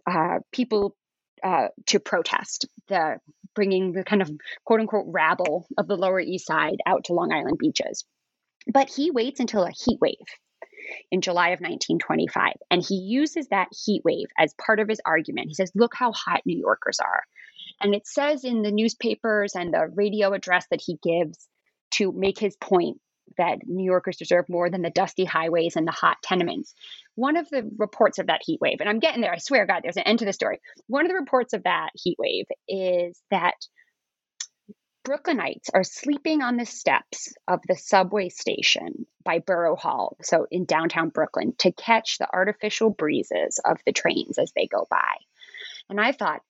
[0.09, 0.95] uh, people
[1.43, 3.17] uh, to protest the
[3.53, 4.31] bringing the kind of
[4.65, 8.05] quote unquote rabble of the Lower East Side out to Long Island beaches.
[8.67, 10.15] But he waits until a heat wave
[11.11, 12.53] in July of 1925.
[12.69, 15.47] And he uses that heat wave as part of his argument.
[15.47, 17.23] He says, Look how hot New Yorkers are.
[17.81, 21.47] And it says in the newspapers and the radio address that he gives
[21.91, 22.97] to make his point
[23.37, 26.73] that New Yorkers deserve more than the dusty highways and the hot tenements.
[27.15, 29.81] One of the reports of that heat wave, and I'm getting there, I swear, God,
[29.83, 30.59] there's an end to the story.
[30.87, 33.55] One of the reports of that heat wave is that
[35.03, 40.65] Brooklynites are sleeping on the steps of the subway station by Borough Hall, so in
[40.65, 45.15] downtown Brooklyn, to catch the artificial breezes of the trains as they go by.
[45.89, 46.43] And I thought,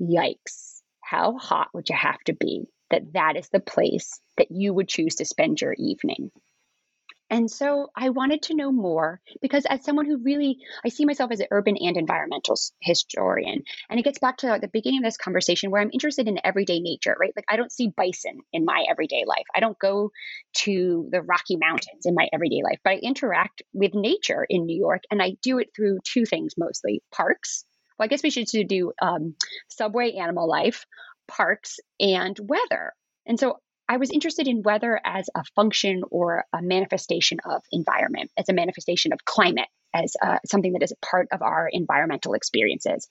[0.00, 4.72] yikes, how hot would you have to be that that is the place that you
[4.72, 6.30] would choose to spend your evening?
[7.30, 11.30] And so I wanted to know more because, as someone who really, I see myself
[11.30, 13.64] as an urban and environmental historian.
[13.90, 16.80] And it gets back to the beginning of this conversation where I'm interested in everyday
[16.80, 17.32] nature, right?
[17.36, 19.44] Like, I don't see bison in my everyday life.
[19.54, 20.10] I don't go
[20.58, 24.78] to the Rocky Mountains in my everyday life, but I interact with nature in New
[24.78, 25.02] York.
[25.10, 27.64] And I do it through two things mostly parks.
[27.98, 29.34] Well, I guess we should do um,
[29.68, 30.86] subway animal life,
[31.26, 32.92] parks, and weather.
[33.26, 33.58] And so
[33.88, 38.52] I was interested in weather as a function or a manifestation of environment, as a
[38.52, 43.08] manifestation of climate, as uh, something that is a part of our environmental experiences.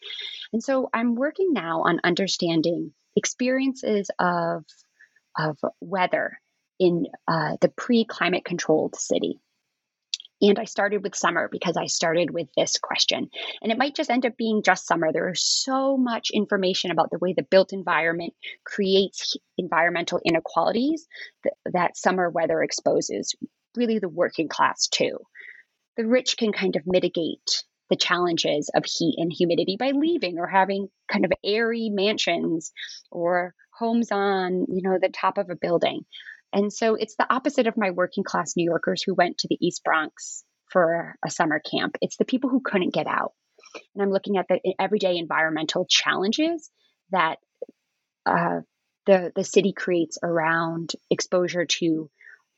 [0.53, 4.65] And so I'm working now on understanding experiences of,
[5.37, 6.37] of weather
[6.79, 9.39] in uh, the pre climate controlled city.
[10.41, 13.29] And I started with summer because I started with this question.
[13.61, 15.11] And it might just end up being just summer.
[15.11, 18.33] There is so much information about the way the built environment
[18.63, 21.07] creates environmental inequalities
[21.43, 23.35] that, that summer weather exposes,
[23.75, 25.17] really the working class too.
[25.97, 30.47] The rich can kind of mitigate the challenges of heat and humidity by leaving or
[30.47, 32.71] having kind of airy mansions
[33.11, 36.01] or homes on, you know, the top of a building.
[36.53, 39.57] And so it's the opposite of my working class New Yorkers who went to the
[39.59, 41.97] East Bronx for a summer camp.
[42.01, 43.33] It's the people who couldn't get out.
[43.93, 46.69] And I'm looking at the everyday environmental challenges
[47.11, 47.37] that
[48.25, 48.61] uh,
[49.05, 52.09] the, the city creates around exposure to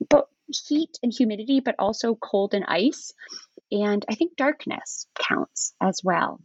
[0.09, 3.11] both heat and humidity, but also cold and ice.
[3.71, 6.41] And I think darkness counts as well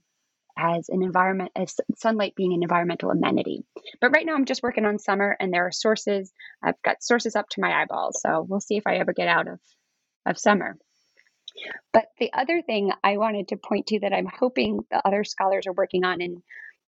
[0.56, 3.64] as an environment as sunlight being an environmental amenity.
[4.00, 6.32] But right now I'm just working on summer and there are sources.
[6.62, 8.20] I've got sources up to my eyeballs.
[8.20, 9.60] So we'll see if I ever get out of,
[10.26, 10.76] of summer.
[11.92, 15.66] But the other thing I wanted to point to that I'm hoping the other scholars
[15.66, 16.42] are working on in,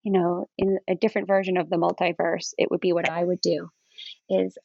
[0.03, 3.41] you know, in a different version of the multiverse, it would be what I would
[3.41, 3.69] do,
[4.29, 4.57] is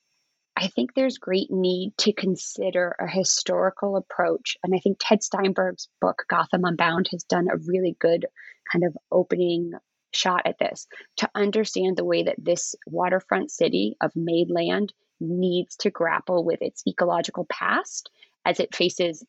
[0.57, 4.57] I think there's great need to consider a historical approach.
[4.63, 8.27] And I think Ted Steinberg's book, Gotham Unbound, has done a really good
[8.71, 9.73] kind of opening
[10.13, 10.87] shot at this
[11.19, 16.61] to understand the way that this waterfront city of made land needs to grapple with
[16.63, 18.11] its ecological past
[18.45, 19.25] as it faces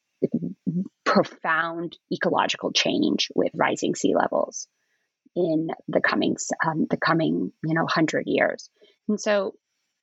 [1.05, 4.67] profound ecological change with rising sea levels
[5.35, 8.69] in the coming um, the coming you know 100 years
[9.07, 9.53] and so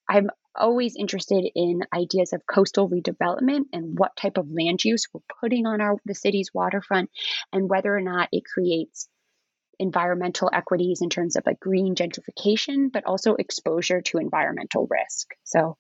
[0.08, 5.20] i'm always interested in ideas of coastal redevelopment and what type of land use we're
[5.40, 7.10] putting on our the city's waterfront
[7.52, 9.08] and whether or not it creates
[9.78, 15.28] environmental equities in terms of like green gentrification but also exposure to environmental risk.
[15.44, 15.76] So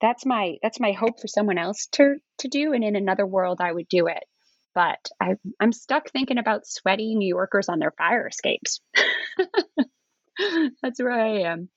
[0.00, 3.60] that's my that's my hope for someone else to to do and in another world
[3.60, 4.24] i would do it.
[4.74, 8.80] But I, i'm stuck thinking about sweaty new yorkers on their fire escapes.
[10.82, 11.70] That's where i am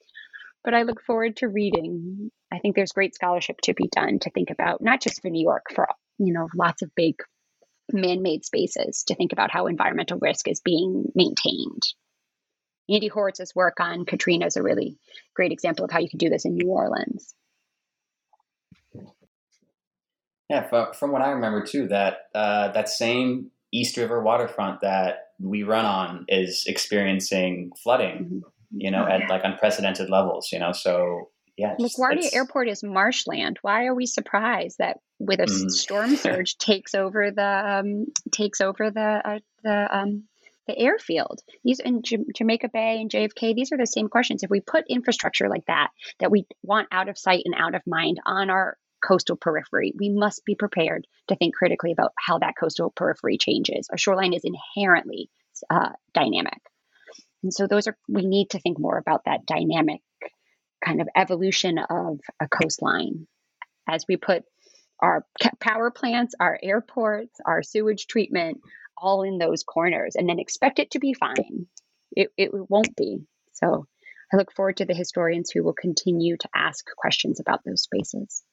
[0.63, 2.31] but I look forward to reading.
[2.51, 5.43] I think there's great scholarship to be done to think about, not just for New
[5.43, 5.87] York, for
[6.17, 7.15] you know, lots of big
[7.91, 11.83] man-made spaces to think about how environmental risk is being maintained.
[12.89, 14.97] Andy Horowitz's work on Katrina is a really
[15.35, 17.33] great example of how you can do this in New Orleans.
[20.49, 25.29] Yeah, from, from what I remember too, that uh, that same East River waterfront that
[25.39, 28.15] we run on is experiencing flooding.
[28.15, 28.39] Mm-hmm.
[28.75, 30.49] You know, at like unprecedented levels.
[30.51, 31.75] You know, so yeah.
[31.79, 33.59] LaGuardia Airport is marshland.
[33.61, 35.69] Why are we surprised that with a mm.
[35.69, 40.23] storm surge takes over the um, takes over the uh, the um,
[40.67, 41.41] the airfield?
[41.63, 43.55] These in J- Jamaica Bay and JFK.
[43.55, 44.43] These are the same questions.
[44.43, 47.81] If we put infrastructure like that that we want out of sight and out of
[47.85, 52.55] mind on our coastal periphery, we must be prepared to think critically about how that
[52.59, 53.87] coastal periphery changes.
[53.91, 55.29] Our shoreline is inherently
[55.69, 56.59] uh, dynamic.
[57.43, 60.01] And so those are we need to think more about that dynamic
[60.83, 63.27] kind of evolution of a coastline
[63.87, 64.43] as we put
[64.99, 65.25] our
[65.59, 68.59] power plants, our airports, our sewage treatment
[68.97, 71.67] all in those corners and then expect it to be fine.
[72.15, 73.19] It, it won't be.
[73.53, 73.87] So
[74.31, 78.43] I look forward to the historians who will continue to ask questions about those spaces.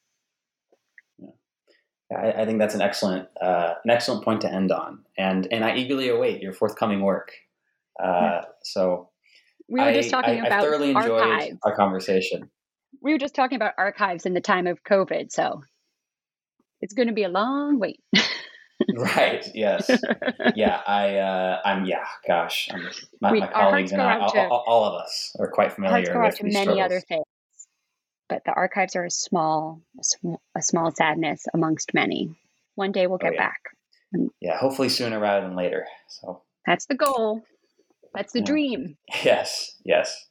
[2.15, 5.77] I think that's an excellent, uh, an excellent point to end on, and and I
[5.77, 7.31] eagerly await your forthcoming work.
[8.01, 8.41] Uh, yeah.
[8.63, 9.09] So
[9.69, 11.57] we were just talking I, about I thoroughly enjoyed archives.
[11.63, 12.49] our conversation.
[13.01, 15.61] We were just talking about archives in the time of COVID, so
[16.81, 18.01] it's going to be a long wait.
[18.95, 19.49] right.
[19.53, 19.89] Yes.
[20.55, 20.81] yeah.
[20.85, 21.17] I.
[21.17, 21.85] Uh, I'm.
[21.85, 22.05] Yeah.
[22.27, 22.69] Gosh.
[22.71, 22.89] I'm,
[23.21, 26.21] my, we, my colleagues and I, all, to, all, of us, are quite familiar go
[26.21, 26.81] with to many struggles.
[26.81, 27.25] other things.
[28.27, 29.81] But the archives are a small,
[30.55, 32.33] a small, sadness amongst many.
[32.75, 33.47] One day we'll oh, get oh, yeah.
[33.47, 33.61] back.
[34.39, 34.57] Yeah.
[34.57, 35.85] Hopefully sooner rather than later.
[36.07, 37.43] So that's the goal.
[38.13, 38.45] That's the yeah.
[38.45, 38.97] dream.
[39.23, 40.27] Yes, yes.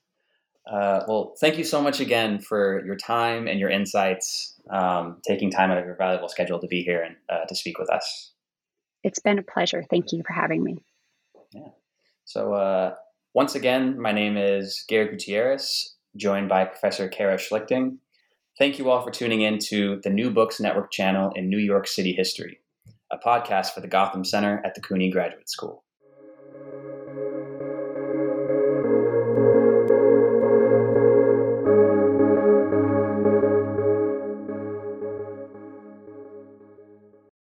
[0.70, 5.50] Uh, well, thank you so much again for your time and your insights, um, taking
[5.50, 8.32] time out of your valuable schedule to be here and uh, to speak with us.
[9.02, 9.82] It's been a pleasure.
[9.88, 10.84] Thank you for having me.
[11.52, 11.68] Yeah.
[12.24, 12.94] So, uh,
[13.34, 17.98] once again, my name is Gary Gutierrez, joined by Professor Kara Schlichting.
[18.58, 21.88] Thank you all for tuning in to the New Books Network channel in New York
[21.88, 22.60] City history,
[23.10, 25.82] a podcast for the Gotham Center at the CUNY Graduate School.